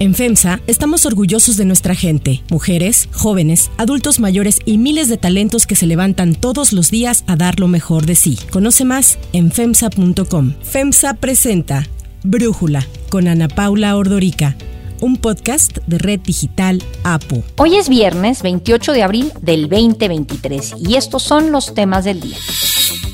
En 0.00 0.14
FEMSA 0.14 0.60
estamos 0.66 1.04
orgullosos 1.04 1.58
de 1.58 1.66
nuestra 1.66 1.94
gente, 1.94 2.42
mujeres, 2.48 3.10
jóvenes, 3.12 3.70
adultos 3.76 4.18
mayores 4.18 4.58
y 4.64 4.78
miles 4.78 5.10
de 5.10 5.18
talentos 5.18 5.66
que 5.66 5.76
se 5.76 5.86
levantan 5.86 6.34
todos 6.34 6.72
los 6.72 6.90
días 6.90 7.22
a 7.26 7.36
dar 7.36 7.60
lo 7.60 7.68
mejor 7.68 8.06
de 8.06 8.14
sí. 8.14 8.38
Conoce 8.50 8.86
más 8.86 9.18
en 9.34 9.52
FEMSA.com. 9.52 10.54
FEMSA 10.62 11.12
presenta 11.14 11.86
Brújula 12.24 12.86
con 13.10 13.28
Ana 13.28 13.48
Paula 13.48 13.94
Ordorica 13.94 14.56
un 15.00 15.16
podcast 15.16 15.78
de 15.86 15.98
Red 15.98 16.20
Digital 16.20 16.82
APO. 17.04 17.42
Hoy 17.56 17.76
es 17.76 17.88
viernes 17.88 18.42
28 18.42 18.92
de 18.92 19.02
abril 19.02 19.32
del 19.40 19.68
2023 19.68 20.74
y 20.78 20.96
estos 20.96 21.22
son 21.22 21.52
los 21.52 21.74
temas 21.74 22.04
del 22.04 22.20
día. 22.20 22.36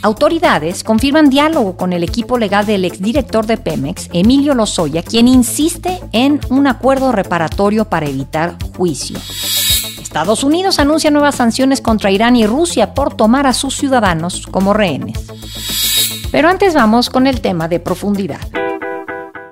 Autoridades 0.03 0.85
confirman 0.85 1.31
diálogo 1.31 1.77
con 1.77 1.93
el 1.93 2.03
equipo 2.03 2.39
legal 2.39 2.67
del 2.67 2.85
exdirector 2.85 3.47
de 3.47 3.57
Pemex, 3.57 4.09
Emilio 4.13 4.55
Lozoya, 4.55 5.03
quien 5.03 5.29
insiste 5.29 6.01
en 6.13 6.41
un 6.49 6.67
acuerdo 6.67 7.13
reparatorio 7.13 7.87
para 7.87 8.07
evitar 8.07 8.57
juicio. 8.77 9.19
Estados 10.01 10.45
Unidos 10.45 10.79
anuncia 10.79 11.11
nuevas 11.11 11.35
sanciones 11.35 11.81
contra 11.81 12.11
Irán 12.11 12.37
y 12.37 12.47
Rusia 12.47 12.95
por 12.95 13.15
tomar 13.15 13.47
a 13.47 13.53
sus 13.53 13.77
ciudadanos 13.77 14.47
como 14.47 14.73
rehenes. 14.73 15.19
Pero 16.31 16.49
antes 16.49 16.75
vamos 16.75 17.11
con 17.11 17.27
el 17.27 17.41
tema 17.41 17.69
de 17.69 17.81
profundidad. 17.81 18.41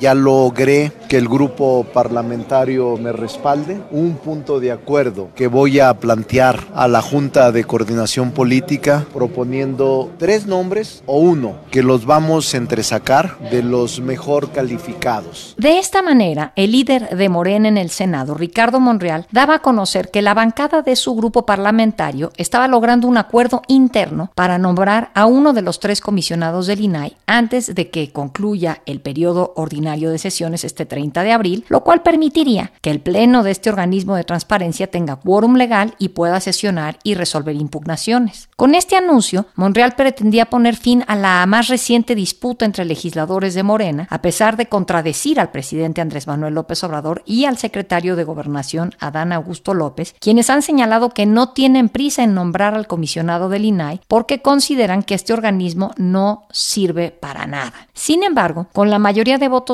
Ya 0.05 0.13
logré 0.13 0.93
que 1.09 1.17
el 1.17 1.31
grupo 1.31 1.87
parlamentario 1.95 2.99
me 2.99 3.11
respalde, 3.11 3.81
un 3.91 4.17
punto 4.17 4.61
de 4.61 4.71
acuerdo 4.71 5.31
que 5.35 5.47
voy 5.47 5.81
a 5.81 5.95
plantear 5.95 6.61
a 6.75 6.89
la 6.89 7.01
Junta 7.01 7.51
de 7.53 7.65
Coordinación 7.65 8.33
Política 8.33 9.07
proponiendo 9.15 10.11
tres 10.19 10.47
nombres 10.47 11.03
o 11.07 11.21
uno 11.21 11.55
que 11.71 11.83
los 11.83 12.05
vamos 12.05 12.53
a 12.53 12.59
entresacar 12.59 13.39
de 13.51 13.63
los 13.63 14.01
mejor 14.01 14.53
calificados. 14.53 15.55
De 15.57 15.79
esta 15.79 16.03
manera, 16.03 16.53
el 16.55 16.73
líder 16.73 17.17
de 17.17 17.29
Morena 17.31 17.69
en 17.69 17.79
el 17.79 17.89
Senado, 17.89 18.35
Ricardo 18.35 18.81
Monreal, 18.81 19.27
daba 19.33 19.55
a 19.55 19.63
conocer 19.63 20.11
que 20.11 20.21
la 20.21 20.35
bancada 20.35 20.83
de 20.83 20.97
su 20.97 21.15
grupo 21.15 21.47
parlamentario 21.47 22.31
estaba 22.37 22.69
logrando 22.69 23.09
un 23.09 23.17
acuerdo 23.17 23.63
interno 23.69 24.31
para 24.35 24.59
nombrar 24.59 25.13
a 25.15 25.25
uno 25.25 25.55
de 25.55 25.63
los 25.63 25.81
tres 25.81 26.03
comisionados 26.03 26.67
del 26.67 26.83
INAI 26.83 27.17
antes 27.27 27.75
de 27.75 27.89
que 27.89 28.13
concluya 28.13 28.83
el 28.85 29.01
periodo 29.01 29.55
ordinario 29.57 29.94
de 30.01 30.19
sesiones 30.19 30.65
este 30.65 30.87
30 30.87 31.23
de 31.23 31.33
abril, 31.33 31.65
lo 31.69 31.85
cual 31.85 32.03
permitiría 32.03 32.73
que 32.81 32.91
el 32.91 33.01
Pleno 33.01 33.43
de 33.43 33.51
este 33.51 33.71
organismo 33.71 34.17
de 34.17 34.25
transparencia 34.25 34.91
tenga 34.91 35.17
quórum 35.17 35.57
legal 35.57 35.95
y 35.99 36.09
pueda 36.09 36.41
sesionar 36.41 36.99
y 37.03 37.15
resolver 37.15 37.55
impugnaciones. 37.55 38.49
Con 38.57 38.75
este 38.75 38.97
anuncio, 38.97 39.47
Monreal 39.55 39.95
pretendía 39.97 40.47
poner 40.47 40.77
fin 40.77 41.05
a 41.07 41.17
la 41.17 41.45
más 41.47 41.69
reciente 41.69 42.15
disputa 42.15 42.65
entre 42.65 42.85
legisladores 42.85 43.55
de 43.55 43.63
Morena, 43.63 44.07
a 44.11 44.23
pesar 44.23 44.57
de 44.57 44.67
contradecir 44.67 45.41
al 45.41 45.51
presidente 45.51 46.01
Andrés 46.01 46.27
Manuel 46.27 46.55
López 46.55 46.83
Obrador 46.85 47.23
y 47.27 47.45
al 47.45 47.59
secretario 47.59 48.17
de 48.17 48.25
Gobernación 48.25 48.95
Adán 48.99 49.33
Augusto 49.33 49.75
López, 49.75 50.15
quienes 50.21 50.51
han 50.51 50.63
señalado 50.63 51.11
que 51.11 51.27
no 51.27 51.51
tienen 51.51 51.89
prisa 51.89 52.23
en 52.23 52.35
nombrar 52.35 52.75
al 52.75 52.87
comisionado 52.87 53.49
del 53.49 53.65
INAI 53.65 54.01
porque 54.09 54.43
consideran 54.43 55.03
que 55.03 55.15
este 55.15 55.33
organismo 55.33 55.93
no 55.97 56.47
sirve 56.51 57.11
para 57.11 57.47
nada. 57.47 57.89
Sin 57.93 58.23
embargo, 58.23 58.67
con 58.73 58.91
la 58.91 58.99
mayoría 58.99 59.39
de 59.39 59.49
votos 59.49 59.74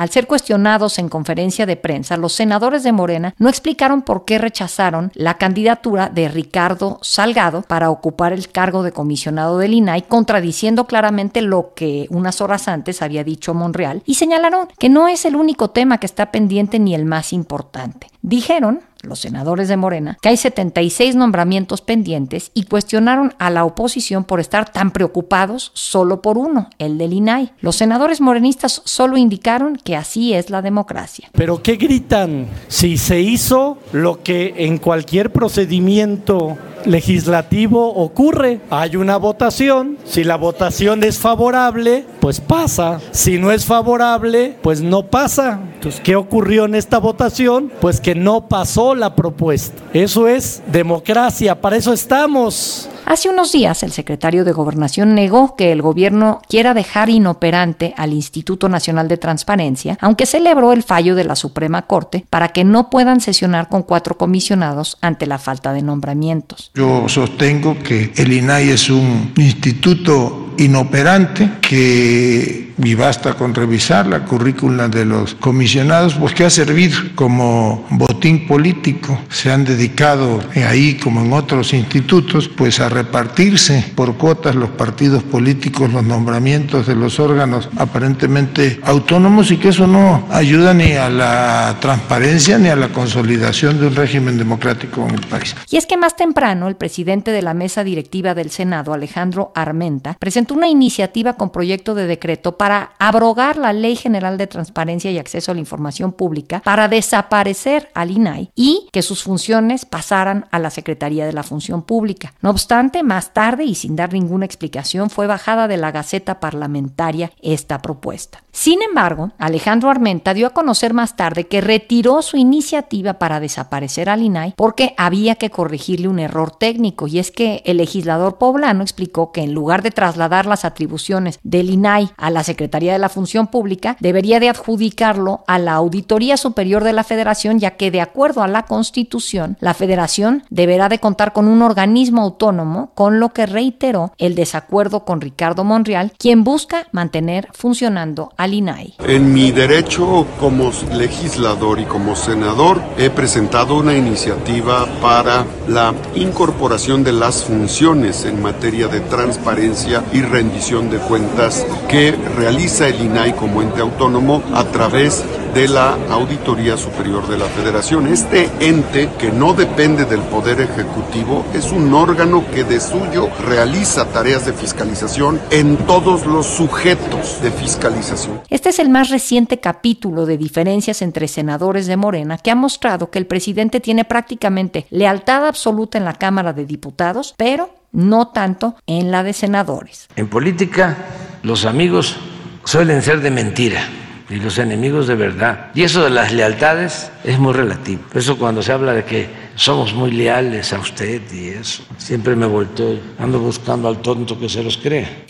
Al 0.00 0.08
ser 0.08 0.26
cuestionados 0.26 0.98
en 0.98 1.10
conferencia 1.10 1.66
de 1.66 1.76
prensa, 1.76 2.16
los 2.16 2.32
senadores 2.32 2.82
de 2.82 2.90
Morena 2.90 3.34
no 3.36 3.50
explicaron 3.50 4.00
por 4.00 4.24
qué 4.24 4.38
rechazaron 4.38 5.12
la 5.14 5.34
candidatura 5.34 6.08
de 6.08 6.26
Ricardo 6.28 6.98
Salgado 7.02 7.60
para 7.60 7.90
ocupar 7.90 8.32
el 8.32 8.48
cargo 8.48 8.82
de 8.82 8.92
comisionado 8.92 9.58
del 9.58 9.74
INAI, 9.74 10.00
contradiciendo 10.08 10.86
claramente 10.86 11.42
lo 11.42 11.74
que 11.74 12.06
unas 12.08 12.40
horas 12.40 12.66
antes 12.66 13.02
había 13.02 13.24
dicho 13.24 13.52
Monreal, 13.52 14.02
y 14.06 14.14
señalaron 14.14 14.68
que 14.78 14.88
no 14.88 15.06
es 15.06 15.26
el 15.26 15.36
único 15.36 15.68
tema 15.68 15.98
que 15.98 16.06
está 16.06 16.30
pendiente 16.32 16.78
ni 16.78 16.94
el 16.94 17.04
más 17.04 17.34
importante. 17.34 18.06
Dijeron 18.22 18.80
los 19.02 19.20
senadores 19.20 19.68
de 19.68 19.76
Morena, 19.76 20.18
que 20.20 20.28
hay 20.28 20.36
76 20.36 21.16
nombramientos 21.16 21.80
pendientes 21.80 22.50
y 22.54 22.64
cuestionaron 22.64 23.34
a 23.38 23.50
la 23.50 23.64
oposición 23.64 24.24
por 24.24 24.40
estar 24.40 24.70
tan 24.70 24.90
preocupados 24.90 25.70
solo 25.74 26.22
por 26.22 26.38
uno, 26.38 26.70
el 26.78 26.98
del 26.98 27.12
INAI. 27.12 27.52
Los 27.60 27.76
senadores 27.76 28.20
morenistas 28.20 28.82
solo 28.84 29.16
indicaron 29.16 29.76
que 29.76 29.96
así 29.96 30.34
es 30.34 30.50
la 30.50 30.62
democracia. 30.62 31.28
Pero 31.32 31.62
¿qué 31.62 31.76
gritan? 31.76 32.48
Si 32.68 32.98
se 32.98 33.20
hizo 33.20 33.78
lo 33.92 34.22
que 34.22 34.54
en 34.58 34.78
cualquier 34.78 35.32
procedimiento 35.32 36.58
legislativo 36.84 37.94
ocurre. 37.94 38.60
Hay 38.70 38.96
una 38.96 39.16
votación, 39.16 39.98
si 40.04 40.24
la 40.24 40.36
votación 40.36 41.04
es 41.04 41.18
favorable, 41.18 42.04
pues 42.20 42.40
pasa. 42.40 43.00
Si 43.12 43.38
no 43.38 43.52
es 43.52 43.64
favorable, 43.64 44.56
pues 44.62 44.80
no 44.80 45.06
pasa. 45.06 45.60
Entonces, 45.74 46.00
¿qué 46.00 46.16
ocurrió 46.16 46.64
en 46.64 46.74
esta 46.74 46.98
votación? 46.98 47.72
Pues 47.80 48.00
que 48.00 48.14
no 48.14 48.48
pasó 48.48 48.94
la 48.94 49.14
propuesta. 49.14 49.82
Eso 49.92 50.28
es 50.28 50.62
democracia, 50.66 51.60
para 51.60 51.76
eso 51.76 51.92
estamos. 51.92 52.88
Hace 53.06 53.28
unos 53.28 53.50
días 53.50 53.82
el 53.82 53.90
secretario 53.90 54.44
de 54.44 54.52
Gobernación 54.52 55.16
negó 55.16 55.56
que 55.56 55.72
el 55.72 55.82
gobierno 55.82 56.40
quiera 56.48 56.74
dejar 56.74 57.10
inoperante 57.10 57.92
al 57.96 58.12
Instituto 58.12 58.68
Nacional 58.68 59.08
de 59.08 59.16
Transparencia, 59.16 59.98
aunque 60.00 60.26
celebró 60.26 60.72
el 60.72 60.84
fallo 60.84 61.16
de 61.16 61.24
la 61.24 61.34
Suprema 61.34 61.88
Corte 61.88 62.24
para 62.30 62.50
que 62.50 62.62
no 62.62 62.88
puedan 62.88 63.20
sesionar 63.20 63.68
con 63.68 63.82
cuatro 63.82 64.16
comisionados 64.16 64.96
ante 65.00 65.26
la 65.26 65.38
falta 65.38 65.72
de 65.72 65.82
nombramientos. 65.82 66.69
Yo 66.74 67.08
sostengo 67.08 67.76
que 67.78 68.12
el 68.14 68.32
INAI 68.32 68.70
es 68.70 68.90
un 68.90 69.32
instituto 69.36 70.54
inoperante 70.58 71.50
que 71.60 72.69
y 72.82 72.94
basta 72.94 73.34
con 73.34 73.54
revisar 73.54 74.06
la 74.06 74.24
currícula 74.24 74.88
de 74.88 75.04
los 75.04 75.34
comisionados, 75.34 76.14
pues 76.14 76.34
que 76.34 76.44
ha 76.44 76.50
servido 76.50 76.98
como 77.14 77.86
botín 77.90 78.46
político. 78.46 79.18
Se 79.28 79.50
han 79.50 79.64
dedicado 79.64 80.40
ahí, 80.66 80.94
como 80.94 81.20
en 81.22 81.32
otros 81.32 81.72
institutos, 81.72 82.48
pues 82.48 82.80
a 82.80 82.88
repartirse 82.88 83.92
por 83.94 84.16
cuotas 84.16 84.54
los 84.54 84.70
partidos 84.70 85.22
políticos, 85.22 85.92
los 85.92 86.04
nombramientos 86.04 86.86
de 86.86 86.94
los 86.94 87.20
órganos 87.20 87.68
aparentemente 87.76 88.80
autónomos 88.84 89.50
y 89.50 89.56
que 89.56 89.68
eso 89.68 89.86
no 89.86 90.26
ayuda 90.30 90.74
ni 90.74 90.92
a 90.92 91.08
la 91.10 91.76
transparencia 91.80 92.58
ni 92.58 92.68
a 92.68 92.76
la 92.76 92.88
consolidación 92.88 93.80
de 93.80 93.88
un 93.88 93.94
régimen 93.94 94.38
democrático 94.38 95.06
en 95.08 95.14
el 95.14 95.26
país. 95.26 95.54
Y 95.70 95.76
es 95.76 95.86
que 95.86 95.96
más 95.96 96.16
temprano 96.16 96.68
el 96.68 96.76
presidente 96.76 97.30
de 97.30 97.42
la 97.42 97.54
mesa 97.54 97.84
directiva 97.84 98.34
del 98.34 98.50
Senado, 98.50 98.92
Alejandro 98.92 99.52
Armenta, 99.54 100.16
presentó 100.18 100.54
una 100.54 100.68
iniciativa 100.68 101.34
con 101.34 101.50
proyecto 101.50 101.94
de 101.94 102.06
decreto 102.06 102.56
para 102.56 102.69
para 102.70 102.92
abrogar 103.00 103.56
la 103.56 103.72
Ley 103.72 103.96
General 103.96 104.38
de 104.38 104.46
Transparencia 104.46 105.10
y 105.10 105.18
Acceso 105.18 105.50
a 105.50 105.54
la 105.54 105.60
Información 105.60 106.12
Pública, 106.12 106.62
para 106.64 106.86
desaparecer 106.86 107.90
al 107.94 108.12
INAI 108.12 108.52
y 108.54 108.86
que 108.92 109.02
sus 109.02 109.24
funciones 109.24 109.84
pasaran 109.84 110.46
a 110.52 110.60
la 110.60 110.70
Secretaría 110.70 111.26
de 111.26 111.32
la 111.32 111.42
Función 111.42 111.82
Pública. 111.82 112.32
No 112.42 112.50
obstante, 112.50 113.02
más 113.02 113.34
tarde 113.34 113.64
y 113.64 113.74
sin 113.74 113.96
dar 113.96 114.12
ninguna 114.12 114.46
explicación, 114.46 115.10
fue 115.10 115.26
bajada 115.26 115.66
de 115.66 115.78
la 115.78 115.90
Gaceta 115.90 116.38
Parlamentaria 116.38 117.32
esta 117.42 117.82
propuesta. 117.82 118.44
Sin 118.52 118.82
embargo, 118.82 119.30
Alejandro 119.38 119.90
Armenta 119.90 120.34
dio 120.34 120.46
a 120.46 120.50
conocer 120.50 120.92
más 120.92 121.16
tarde 121.16 121.46
que 121.46 121.60
retiró 121.60 122.22
su 122.22 122.36
iniciativa 122.36 123.14
para 123.14 123.40
desaparecer 123.40 124.08
al 124.08 124.22
INAI 124.22 124.54
porque 124.56 124.94
había 124.96 125.36
que 125.36 125.50
corregirle 125.50 126.08
un 126.08 126.18
error 126.18 126.50
técnico 126.52 127.06
y 127.06 127.18
es 127.18 127.30
que 127.30 127.62
el 127.64 127.76
legislador 127.78 128.38
poblano 128.38 128.82
explicó 128.82 129.32
que 129.32 129.42
en 129.42 129.54
lugar 129.54 129.82
de 129.82 129.92
trasladar 129.92 130.46
las 130.46 130.64
atribuciones 130.64 131.38
del 131.42 131.70
INAI 131.70 132.10
a 132.16 132.30
la 132.30 132.42
Secretaría 132.42 132.59
Secretaría 132.60 132.92
de 132.92 132.98
la 132.98 133.08
Función 133.08 133.46
Pública 133.46 133.96
debería 134.00 134.38
de 134.38 134.50
adjudicarlo 134.50 135.44
a 135.46 135.58
la 135.58 135.72
Auditoría 135.72 136.36
Superior 136.36 136.84
de 136.84 136.92
la 136.92 137.04
Federación, 137.04 137.58
ya 137.58 137.70
que 137.78 137.90
de 137.90 138.02
acuerdo 138.02 138.42
a 138.42 138.48
la 138.48 138.66
Constitución, 138.66 139.56
la 139.60 139.72
Federación 139.72 140.44
deberá 140.50 140.90
de 140.90 140.98
contar 140.98 141.32
con 141.32 141.48
un 141.48 141.62
organismo 141.62 142.20
autónomo, 142.20 142.92
con 142.94 143.18
lo 143.18 143.30
que 143.30 143.46
reiteró 143.46 144.12
el 144.18 144.34
desacuerdo 144.34 145.06
con 145.06 145.22
Ricardo 145.22 145.64
Monreal, 145.64 146.12
quien 146.18 146.44
busca 146.44 146.86
mantener 146.92 147.48
funcionando 147.54 148.34
al 148.36 148.52
INAI. 148.52 148.96
En 149.06 149.32
mi 149.32 149.52
derecho 149.52 150.26
como 150.38 150.70
legislador 150.92 151.80
y 151.80 151.86
como 151.86 152.14
senador 152.14 152.82
he 152.98 153.08
presentado 153.08 153.78
una 153.78 153.96
iniciativa 153.96 154.86
para 155.00 155.46
la 155.66 155.94
incorporación 156.14 157.04
de 157.04 157.12
las 157.12 157.42
funciones 157.42 158.26
en 158.26 158.42
materia 158.42 158.86
de 158.86 159.00
transparencia 159.00 160.04
y 160.12 160.20
rendición 160.20 160.90
de 160.90 160.98
cuentas 160.98 161.66
que 161.88 162.10
realiza 162.50 162.88
el 162.88 163.00
INAI 163.00 163.36
como 163.36 163.62
ente 163.62 163.80
autónomo 163.80 164.42
a 164.52 164.64
través 164.64 165.24
de 165.54 165.68
la 165.68 165.96
Auditoría 166.10 166.76
Superior 166.76 167.28
de 167.28 167.38
la 167.38 167.44
Federación. 167.44 168.08
Este 168.08 168.50
ente, 168.58 169.08
que 169.20 169.30
no 169.30 169.54
depende 169.54 170.04
del 170.04 170.18
Poder 170.22 170.60
Ejecutivo, 170.60 171.44
es 171.54 171.70
un 171.70 171.94
órgano 171.94 172.44
que 172.52 172.64
de 172.64 172.80
suyo 172.80 173.28
realiza 173.46 174.06
tareas 174.06 174.46
de 174.46 174.52
fiscalización 174.52 175.40
en 175.52 175.76
todos 175.76 176.26
los 176.26 176.44
sujetos 176.44 177.40
de 177.40 177.52
fiscalización. 177.52 178.40
Este 178.50 178.70
es 178.70 178.80
el 178.80 178.88
más 178.88 179.10
reciente 179.10 179.60
capítulo 179.60 180.26
de 180.26 180.36
diferencias 180.36 181.02
entre 181.02 181.28
senadores 181.28 181.86
de 181.86 181.96
Morena 181.96 182.36
que 182.36 182.50
ha 182.50 182.56
mostrado 182.56 183.12
que 183.12 183.20
el 183.20 183.26
presidente 183.26 183.78
tiene 183.78 184.04
prácticamente 184.04 184.88
lealtad 184.90 185.46
absoluta 185.46 185.98
en 185.98 186.04
la 186.04 186.14
Cámara 186.14 186.52
de 186.52 186.66
Diputados, 186.66 187.32
pero 187.36 187.70
no 187.92 188.28
tanto 188.28 188.74
en 188.88 189.12
la 189.12 189.22
de 189.22 189.34
senadores. 189.34 190.08
En 190.16 190.26
política, 190.26 190.96
los 191.44 191.64
amigos 191.64 192.16
suelen 192.64 193.02
ser 193.02 193.20
de 193.20 193.30
mentira 193.30 193.82
y 194.30 194.36
los 194.36 194.58
enemigos 194.58 195.06
de 195.08 195.16
verdad. 195.16 195.70
Y 195.74 195.82
eso 195.82 196.04
de 196.04 196.10
las 196.10 196.32
lealtades 196.32 197.10
es 197.24 197.38
muy 197.38 197.52
relativo. 197.52 198.02
Eso 198.14 198.38
cuando 198.38 198.62
se 198.62 198.72
habla 198.72 198.92
de 198.92 199.04
que 199.04 199.28
somos 199.56 199.92
muy 199.92 200.12
leales 200.12 200.72
a 200.72 200.78
usted 200.78 201.20
y 201.32 201.48
eso, 201.48 201.82
siempre 201.98 202.36
me 202.36 202.46
vuelto, 202.46 202.98
ando 203.18 203.40
buscando 203.40 203.88
al 203.88 204.00
tonto 204.00 204.38
que 204.38 204.48
se 204.48 204.62
los 204.62 204.76
cree. 204.76 205.26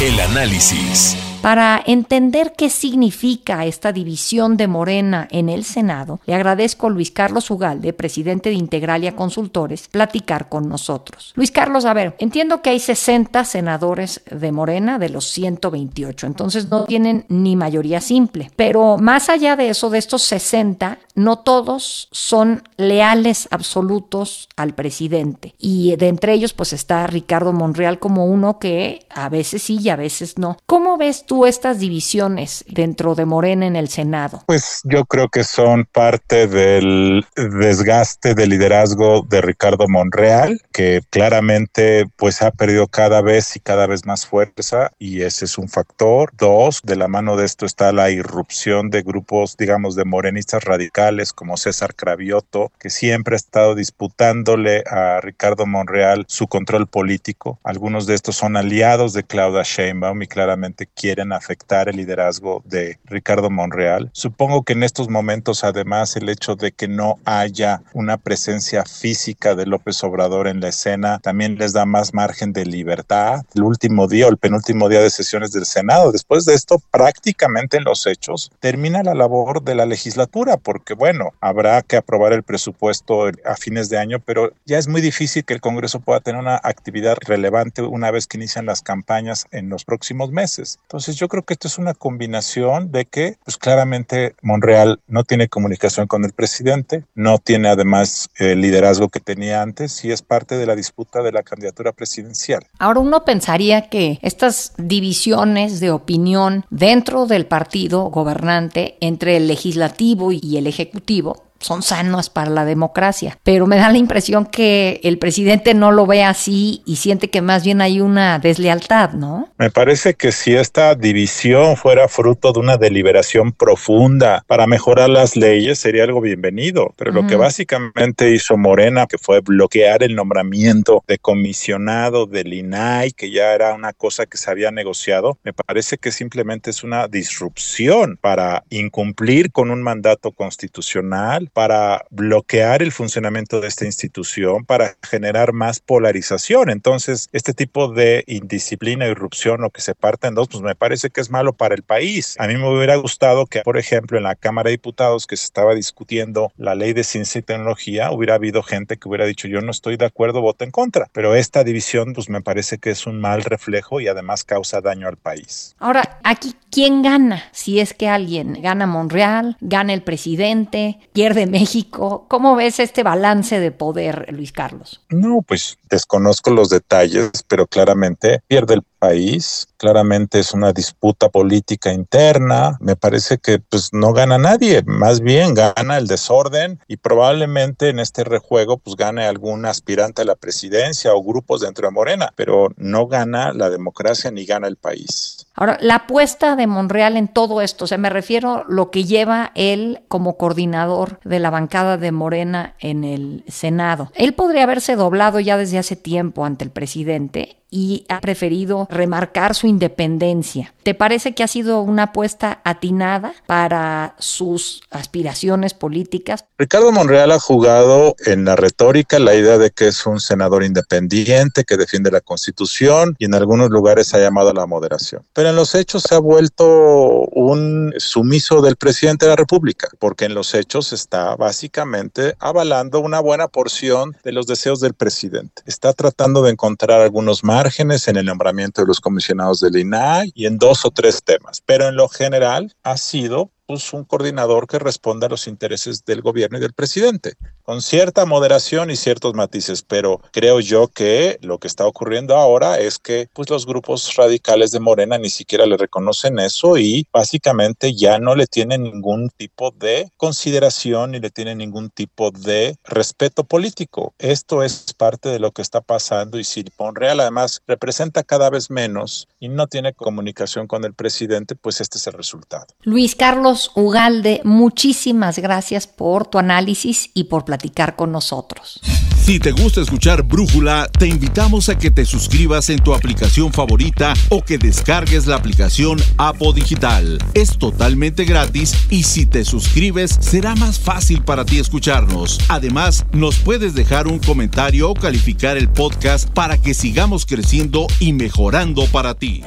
El 0.00 0.20
análisis. 0.20 1.31
Para 1.42 1.82
entender 1.84 2.52
qué 2.56 2.70
significa 2.70 3.66
esta 3.66 3.92
división 3.92 4.56
de 4.56 4.68
Morena 4.68 5.26
en 5.32 5.48
el 5.48 5.64
Senado, 5.64 6.20
le 6.24 6.34
agradezco 6.36 6.86
a 6.86 6.90
Luis 6.90 7.10
Carlos 7.10 7.50
Ugalde, 7.50 7.92
presidente 7.92 8.50
de 8.50 8.54
Integralia 8.54 9.16
Consultores, 9.16 9.88
platicar 9.88 10.48
con 10.48 10.68
nosotros. 10.68 11.32
Luis 11.34 11.50
Carlos, 11.50 11.84
a 11.84 11.94
ver, 11.94 12.14
entiendo 12.20 12.62
que 12.62 12.70
hay 12.70 12.78
60 12.78 13.44
senadores 13.44 14.22
de 14.30 14.52
Morena 14.52 15.00
de 15.00 15.08
los 15.08 15.24
128, 15.32 16.28
entonces 16.28 16.70
no 16.70 16.84
tienen 16.84 17.24
ni 17.28 17.56
mayoría 17.56 18.00
simple, 18.00 18.52
pero 18.54 18.96
más 18.98 19.28
allá 19.28 19.56
de 19.56 19.70
eso, 19.70 19.90
de 19.90 19.98
estos 19.98 20.22
60, 20.22 20.98
no 21.16 21.40
todos 21.40 22.08
son 22.12 22.62
leales 22.76 23.48
absolutos 23.50 24.48
al 24.56 24.74
presidente. 24.74 25.56
Y 25.58 25.96
de 25.96 26.06
entre 26.06 26.34
ellos, 26.34 26.52
pues 26.52 26.72
está 26.72 27.06
Ricardo 27.08 27.52
Monreal 27.52 27.98
como 27.98 28.26
uno 28.26 28.60
que 28.60 29.06
a 29.10 29.28
veces 29.28 29.64
sí 29.64 29.78
y 29.80 29.88
a 29.88 29.96
veces 29.96 30.38
no. 30.38 30.56
¿Cómo 30.66 30.96
ves 30.96 31.26
tú 31.26 31.31
estas 31.46 31.78
divisiones 31.78 32.64
dentro 32.68 33.14
de 33.14 33.24
Morena 33.24 33.66
en 33.66 33.76
el 33.76 33.88
Senado? 33.88 34.42
Pues 34.46 34.80
yo 34.84 35.04
creo 35.06 35.28
que 35.28 35.44
son 35.44 35.86
parte 35.90 36.46
del 36.46 37.24
desgaste 37.34 38.34
de 38.34 38.46
liderazgo 38.46 39.22
de 39.22 39.40
Ricardo 39.40 39.88
Monreal, 39.88 40.60
que 40.72 41.00
claramente 41.10 42.06
pues 42.16 42.42
ha 42.42 42.50
perdido 42.50 42.86
cada 42.86 43.22
vez 43.22 43.56
y 43.56 43.60
cada 43.60 43.86
vez 43.86 44.04
más 44.04 44.26
fuerza 44.26 44.92
y 44.98 45.22
ese 45.22 45.46
es 45.46 45.58
un 45.58 45.68
factor. 45.68 46.32
Dos, 46.36 46.80
de 46.82 46.96
la 46.96 47.08
mano 47.08 47.36
de 47.36 47.46
esto 47.46 47.64
está 47.66 47.92
la 47.92 48.10
irrupción 48.10 48.90
de 48.90 49.02
grupos, 49.02 49.56
digamos, 49.56 49.96
de 49.96 50.04
morenistas 50.04 50.64
radicales 50.64 51.32
como 51.32 51.56
César 51.56 51.94
Cravioto, 51.94 52.72
que 52.78 52.90
siempre 52.90 53.34
ha 53.34 53.36
estado 53.36 53.74
disputándole 53.74 54.84
a 54.90 55.20
Ricardo 55.20 55.66
Monreal 55.66 56.24
su 56.28 56.46
control 56.46 56.86
político. 56.86 57.58
Algunos 57.64 58.06
de 58.06 58.14
estos 58.14 58.36
son 58.36 58.56
aliados 58.56 59.12
de 59.12 59.24
Claudia 59.24 59.62
Sheinbaum 59.64 60.22
y 60.22 60.26
claramente 60.26 60.88
quieren 60.94 61.21
afectar 61.30 61.88
el 61.88 61.98
liderazgo 61.98 62.62
de 62.64 62.98
Ricardo 63.04 63.50
Monreal. 63.50 64.10
Supongo 64.12 64.64
que 64.64 64.72
en 64.72 64.82
estos 64.82 65.08
momentos, 65.08 65.62
además, 65.62 66.16
el 66.16 66.28
hecho 66.28 66.56
de 66.56 66.72
que 66.72 66.88
no 66.88 67.20
haya 67.24 67.82
una 67.92 68.16
presencia 68.16 68.84
física 68.84 69.54
de 69.54 69.66
López 69.66 70.02
Obrador 70.02 70.48
en 70.48 70.60
la 70.60 70.68
escena 70.68 71.20
también 71.20 71.58
les 71.58 71.72
da 71.72 71.84
más 71.84 72.14
margen 72.14 72.52
de 72.52 72.64
libertad. 72.64 73.42
El 73.54 73.62
último 73.62 74.08
día 74.08 74.22
el 74.28 74.38
penúltimo 74.38 74.88
día 74.88 75.00
de 75.00 75.10
sesiones 75.10 75.52
del 75.52 75.66
Senado, 75.66 76.12
después 76.12 76.44
de 76.44 76.54
esto, 76.54 76.80
prácticamente 76.90 77.76
en 77.76 77.84
los 77.84 78.06
hechos, 78.06 78.50
termina 78.60 79.02
la 79.02 79.14
labor 79.14 79.62
de 79.62 79.74
la 79.74 79.86
legislatura, 79.86 80.56
porque 80.56 80.94
bueno, 80.94 81.32
habrá 81.40 81.82
que 81.82 81.96
aprobar 81.96 82.32
el 82.32 82.42
presupuesto 82.42 83.26
a 83.44 83.56
fines 83.56 83.88
de 83.88 83.98
año, 83.98 84.20
pero 84.20 84.52
ya 84.64 84.78
es 84.78 84.88
muy 84.88 85.00
difícil 85.00 85.44
que 85.44 85.54
el 85.54 85.60
Congreso 85.60 86.00
pueda 86.00 86.20
tener 86.20 86.40
una 86.40 86.60
actividad 86.62 87.16
relevante 87.20 87.82
una 87.82 88.10
vez 88.10 88.26
que 88.26 88.38
inician 88.38 88.66
las 88.66 88.82
campañas 88.82 89.46
en 89.50 89.68
los 89.68 89.84
próximos 89.84 90.30
meses. 90.30 90.78
Entonces, 90.82 91.11
yo 91.16 91.28
creo 91.28 91.44
que 91.44 91.54
esto 91.54 91.68
es 91.68 91.78
una 91.78 91.94
combinación 91.94 92.90
de 92.90 93.04
que, 93.04 93.36
pues 93.44 93.56
claramente 93.56 94.34
Monreal 94.42 95.00
no 95.06 95.24
tiene 95.24 95.48
comunicación 95.48 96.06
con 96.06 96.24
el 96.24 96.32
presidente, 96.32 97.04
no 97.14 97.38
tiene 97.38 97.68
además 97.68 98.30
el 98.36 98.60
liderazgo 98.60 99.08
que 99.08 99.20
tenía 99.20 99.62
antes 99.62 100.04
y 100.04 100.12
es 100.12 100.22
parte 100.22 100.56
de 100.56 100.66
la 100.66 100.76
disputa 100.76 101.22
de 101.22 101.32
la 101.32 101.42
candidatura 101.42 101.92
presidencial. 101.92 102.66
Ahora 102.78 103.00
uno 103.00 103.24
pensaría 103.24 103.88
que 103.88 104.18
estas 104.22 104.72
divisiones 104.76 105.80
de 105.80 105.90
opinión 105.90 106.64
dentro 106.70 107.26
del 107.26 107.46
partido 107.46 108.04
gobernante 108.10 108.96
entre 109.00 109.36
el 109.36 109.48
legislativo 109.48 110.32
y 110.32 110.56
el 110.56 110.66
ejecutivo 110.66 111.51
son 111.62 111.82
sanos 111.82 112.30
para 112.30 112.50
la 112.50 112.64
democracia. 112.64 113.38
Pero 113.42 113.66
me 113.66 113.76
da 113.76 113.90
la 113.90 113.98
impresión 113.98 114.46
que 114.46 115.00
el 115.02 115.18
presidente 115.18 115.74
no 115.74 115.92
lo 115.92 116.06
ve 116.06 116.24
así 116.24 116.82
y 116.84 116.96
siente 116.96 117.30
que 117.30 117.42
más 117.42 117.64
bien 117.64 117.80
hay 117.80 118.00
una 118.00 118.38
deslealtad, 118.38 119.12
¿no? 119.12 119.48
Me 119.58 119.70
parece 119.70 120.14
que 120.14 120.32
si 120.32 120.54
esta 120.54 120.94
división 120.94 121.76
fuera 121.76 122.08
fruto 122.08 122.52
de 122.52 122.60
una 122.60 122.76
deliberación 122.76 123.52
profunda 123.52 124.44
para 124.46 124.66
mejorar 124.66 125.08
las 125.08 125.36
leyes, 125.36 125.78
sería 125.78 126.04
algo 126.04 126.20
bienvenido. 126.20 126.94
Pero 126.96 127.12
lo 127.12 127.26
que 127.26 127.36
básicamente 127.36 128.30
hizo 128.30 128.56
Morena, 128.56 129.06
que 129.06 129.18
fue 129.18 129.40
bloquear 129.40 130.02
el 130.02 130.14
nombramiento 130.14 131.04
de 131.06 131.18
comisionado 131.18 132.26
del 132.26 132.52
INAI, 132.52 133.12
que 133.12 133.30
ya 133.30 133.54
era 133.54 133.74
una 133.74 133.92
cosa 133.92 134.26
que 134.26 134.38
se 134.38 134.50
había 134.50 134.70
negociado, 134.70 135.38
me 135.44 135.52
parece 135.52 135.98
que 135.98 136.12
simplemente 136.12 136.70
es 136.70 136.82
una 136.82 137.08
disrupción 137.08 138.18
para 138.20 138.64
incumplir 138.70 139.52
con 139.52 139.70
un 139.70 139.82
mandato 139.82 140.32
constitucional 140.32 141.50
para 141.52 142.04
bloquear 142.10 142.82
el 142.82 142.92
funcionamiento 142.92 143.60
de 143.60 143.68
esta 143.68 143.84
institución, 143.84 144.64
para 144.64 144.96
generar 145.02 145.52
más 145.52 145.80
polarización. 145.80 146.70
Entonces, 146.70 147.28
este 147.32 147.54
tipo 147.54 147.88
de 147.88 148.24
indisciplina, 148.26 149.06
irrupción 149.06 149.64
o 149.64 149.70
que 149.70 149.80
se 149.80 149.94
parta 149.94 150.28
en 150.28 150.34
dos, 150.34 150.48
pues 150.48 150.62
me 150.62 150.74
parece 150.74 151.10
que 151.10 151.20
es 151.20 151.30
malo 151.30 151.52
para 151.52 151.74
el 151.74 151.82
país. 151.82 152.36
A 152.38 152.46
mí 152.46 152.56
me 152.56 152.68
hubiera 152.68 152.96
gustado 152.96 153.46
que, 153.46 153.62
por 153.62 153.78
ejemplo, 153.78 154.18
en 154.18 154.24
la 154.24 154.34
Cámara 154.34 154.68
de 154.68 154.72
Diputados 154.72 155.26
que 155.26 155.36
se 155.36 155.44
estaba 155.44 155.74
discutiendo 155.74 156.52
la 156.56 156.74
ley 156.74 156.92
de 156.92 157.04
ciencia 157.04 157.38
y 157.38 157.42
tecnología, 157.42 158.10
hubiera 158.10 158.34
habido 158.34 158.62
gente 158.62 158.96
que 158.96 159.08
hubiera 159.08 159.26
dicho 159.26 159.48
yo 159.48 159.60
no 159.60 159.70
estoy 159.70 159.96
de 159.96 160.06
acuerdo, 160.06 160.40
voto 160.40 160.64
en 160.64 160.70
contra. 160.70 161.08
Pero 161.12 161.34
esta 161.34 161.64
división, 161.64 162.12
pues 162.14 162.28
me 162.28 162.40
parece 162.40 162.78
que 162.78 162.90
es 162.90 163.06
un 163.06 163.20
mal 163.20 163.44
reflejo 163.44 164.00
y 164.00 164.08
además 164.08 164.44
causa 164.44 164.80
daño 164.80 165.08
al 165.08 165.16
país. 165.16 165.74
Ahora, 165.78 166.18
aquí, 166.24 166.54
¿quién 166.70 167.02
gana? 167.02 167.42
Si 167.52 167.80
es 167.80 167.94
que 167.94 168.08
alguien 168.08 168.60
gana 168.62 168.86
Monreal, 168.86 169.56
gana 169.60 169.92
el 169.92 170.02
presidente, 170.02 170.98
pierde 171.12 171.41
México. 171.46 172.26
¿Cómo 172.28 172.56
ves 172.56 172.80
este 172.80 173.02
balance 173.02 173.60
de 173.60 173.72
poder, 173.72 174.26
Luis 174.32 174.52
Carlos? 174.52 175.04
No, 175.10 175.42
pues 175.42 175.78
desconozco 175.90 176.50
los 176.50 176.68
detalles, 176.68 177.30
pero 177.48 177.66
claramente 177.66 178.42
pierde 178.46 178.74
el 178.74 178.82
país, 179.02 179.66
claramente 179.78 180.38
es 180.38 180.54
una 180.54 180.72
disputa 180.72 181.28
política 181.28 181.92
interna, 181.92 182.78
me 182.78 182.94
parece 182.94 183.38
que 183.38 183.58
pues 183.58 183.92
no 183.92 184.12
gana 184.12 184.38
nadie, 184.38 184.84
más 184.86 185.20
bien 185.20 185.54
gana 185.54 185.98
el 185.98 186.06
desorden 186.06 186.78
y 186.86 186.98
probablemente 186.98 187.88
en 187.88 187.98
este 187.98 188.22
rejuego 188.22 188.78
pues 188.78 188.94
gane 188.94 189.26
algún 189.26 189.66
aspirante 189.66 190.22
a 190.22 190.24
la 190.24 190.36
presidencia 190.36 191.14
o 191.14 191.24
grupos 191.24 191.62
dentro 191.62 191.88
de 191.88 191.92
Morena, 191.92 192.32
pero 192.36 192.68
no 192.76 193.08
gana 193.08 193.52
la 193.52 193.70
democracia 193.70 194.30
ni 194.30 194.44
gana 194.44 194.68
el 194.68 194.76
país. 194.76 195.48
Ahora, 195.56 195.78
la 195.80 195.96
apuesta 195.96 196.54
de 196.54 196.68
Monreal 196.68 197.16
en 197.16 197.26
todo 197.26 197.60
esto, 197.60 197.86
o 197.86 197.88
sea, 197.88 197.98
me 197.98 198.08
refiero 198.08 198.58
a 198.58 198.64
lo 198.68 198.92
que 198.92 199.02
lleva 199.02 199.50
él 199.56 200.02
como 200.06 200.36
coordinador 200.36 201.18
de 201.24 201.40
la 201.40 201.50
bancada 201.50 201.96
de 201.96 202.12
Morena 202.12 202.76
en 202.78 203.02
el 203.02 203.44
Senado. 203.48 204.12
Él 204.14 204.32
podría 204.34 204.62
haberse 204.62 204.94
doblado 204.94 205.40
ya 205.40 205.58
desde 205.58 205.78
hace 205.78 205.96
tiempo 205.96 206.44
ante 206.44 206.64
el 206.64 206.70
presidente 206.70 207.61
y 207.72 208.04
ha 208.08 208.20
preferido 208.20 208.86
remarcar 208.90 209.54
su 209.54 209.66
independencia. 209.66 210.74
¿Te 210.82 210.94
parece 210.94 211.34
que 211.34 211.42
ha 211.42 211.48
sido 211.48 211.80
una 211.80 212.04
apuesta 212.04 212.60
atinada 212.64 213.32
para 213.46 214.14
sus 214.18 214.82
aspiraciones 214.90 215.72
políticas? 215.74 216.44
Ricardo 216.58 216.92
Monreal 216.92 217.32
ha 217.32 217.40
jugado 217.40 218.14
en 218.26 218.44
la 218.44 218.56
retórica 218.56 219.18
la 219.18 219.34
idea 219.34 219.58
de 219.58 219.70
que 219.70 219.88
es 219.88 220.06
un 220.06 220.20
senador 220.20 220.64
independiente 220.64 221.64
que 221.64 221.76
defiende 221.76 222.10
la 222.10 222.20
Constitución 222.20 223.16
y 223.18 223.24
en 223.24 223.34
algunos 223.34 223.70
lugares 223.70 224.12
ha 224.12 224.18
llamado 224.18 224.50
a 224.50 224.54
la 224.54 224.66
moderación. 224.66 225.24
Pero 225.32 225.48
en 225.48 225.56
los 225.56 225.74
hechos 225.74 226.02
se 226.06 226.14
ha 226.14 226.18
vuelto 226.18 227.26
un 227.32 227.94
sumiso 227.96 228.60
del 228.60 228.76
presidente 228.76 229.24
de 229.24 229.30
la 229.30 229.36
República, 229.36 229.88
porque 229.98 230.26
en 230.26 230.34
los 230.34 230.54
hechos 230.54 230.92
está 230.92 231.36
básicamente 231.36 232.34
avalando 232.38 233.00
una 233.00 233.20
buena 233.20 233.48
porción 233.48 234.14
de 234.22 234.32
los 234.32 234.46
deseos 234.46 234.80
del 234.80 234.92
presidente. 234.92 235.62
Está 235.64 235.94
tratando 235.94 236.42
de 236.42 236.50
encontrar 236.50 237.00
algunos 237.00 237.42
más 237.44 237.61
márgenes 237.62 238.08
en 238.08 238.16
el 238.16 238.26
nombramiento 238.26 238.82
de 238.82 238.88
los 238.88 238.98
comisionados 238.98 239.60
del 239.60 239.76
INAI 239.76 240.32
y 240.34 240.46
en 240.46 240.58
dos 240.58 240.84
o 240.84 240.90
tres 240.90 241.22
temas, 241.22 241.62
pero 241.64 241.86
en 241.86 241.94
lo 241.94 242.08
general 242.08 242.74
ha 242.82 242.96
sido 242.96 243.52
pues, 243.66 243.92
un 243.92 244.04
coordinador 244.04 244.66
que 244.66 244.78
responda 244.78 245.26
a 245.26 245.30
los 245.30 245.46
intereses 245.46 246.04
del 246.04 246.20
gobierno 246.20 246.58
y 246.58 246.60
del 246.60 246.72
presidente. 246.72 247.34
con 247.64 247.80
cierta 247.80 248.26
moderación 248.26 248.90
y 248.90 248.96
ciertos 248.96 249.34
matices, 249.34 249.82
pero 249.82 250.20
creo 250.32 250.58
yo 250.58 250.88
que 250.88 251.38
lo 251.42 251.58
que 251.58 251.68
está 251.68 251.86
ocurriendo 251.86 252.36
ahora 252.36 252.80
es 252.80 252.98
que 252.98 253.28
pues 253.32 253.48
los 253.50 253.66
grupos 253.66 254.16
radicales 254.16 254.72
de 254.72 254.80
Morena 254.80 255.16
ni 255.16 255.30
siquiera 255.30 255.64
le 255.64 255.76
reconocen 255.76 256.40
eso 256.40 256.76
y 256.76 257.06
básicamente 257.12 257.94
ya 257.94 258.18
no 258.18 258.34
le 258.34 258.48
tienen 258.48 258.82
ningún 258.82 259.30
tipo 259.30 259.70
de 259.70 260.10
consideración 260.16 261.12
ni 261.12 261.20
le 261.20 261.30
tienen 261.30 261.58
ningún 261.58 261.90
tipo 261.90 262.32
de 262.32 262.76
respeto 262.82 263.44
político. 263.44 264.12
Esto 264.18 264.64
es 264.64 264.92
parte 264.92 265.28
de 265.28 265.38
lo 265.38 265.52
que 265.52 265.62
está 265.62 265.80
pasando 265.80 266.40
y 266.40 266.44
si 266.44 266.64
Monreal 266.78 267.20
además 267.20 267.62
representa 267.68 268.24
cada 268.24 268.50
vez 268.50 268.70
menos 268.70 269.28
y 269.38 269.48
no 269.48 269.68
tiene 269.68 269.94
comunicación 269.94 270.66
con 270.66 270.84
el 270.84 270.94
presidente, 270.94 271.54
pues 271.54 271.80
este 271.80 271.98
es 271.98 272.06
el 272.08 272.14
resultado. 272.14 272.66
Luis 272.82 273.14
Carlos 273.14 273.51
Ugalde, 273.74 274.40
muchísimas 274.44 275.38
gracias 275.38 275.86
por 275.86 276.26
tu 276.26 276.38
análisis 276.38 277.10
y 277.14 277.24
por 277.24 277.44
platicar 277.44 277.96
con 277.96 278.12
nosotros. 278.12 278.80
Si 279.24 279.38
te 279.38 279.52
gusta 279.52 279.80
escuchar 279.80 280.24
Brújula, 280.24 280.88
te 280.98 281.06
invitamos 281.06 281.68
a 281.68 281.78
que 281.78 281.92
te 281.92 282.04
suscribas 282.04 282.70
en 282.70 282.80
tu 282.80 282.92
aplicación 282.92 283.52
favorita 283.52 284.14
o 284.30 284.42
que 284.42 284.58
descargues 284.58 285.28
la 285.28 285.36
aplicación 285.36 285.98
Apo 286.16 286.52
Digital. 286.52 287.18
Es 287.34 287.56
totalmente 287.56 288.24
gratis 288.24 288.74
y 288.90 289.04
si 289.04 289.26
te 289.26 289.44
suscribes 289.44 290.18
será 290.20 290.56
más 290.56 290.80
fácil 290.80 291.22
para 291.22 291.44
ti 291.44 291.60
escucharnos. 291.60 292.40
Además, 292.48 293.06
nos 293.12 293.36
puedes 293.36 293.74
dejar 293.74 294.08
un 294.08 294.18
comentario 294.18 294.90
o 294.90 294.94
calificar 294.94 295.56
el 295.56 295.68
podcast 295.68 296.28
para 296.30 296.58
que 296.58 296.74
sigamos 296.74 297.24
creciendo 297.24 297.86
y 298.00 298.12
mejorando 298.14 298.86
para 298.86 299.14
ti. 299.14 299.44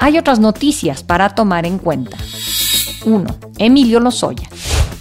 Hay 0.00 0.16
otras 0.16 0.38
noticias 0.38 1.02
para 1.02 1.30
tomar 1.34 1.66
en 1.66 1.78
cuenta. 1.78 2.16
1. 3.04 3.26
Emilio 3.58 4.00
Lozoya. 4.00 4.48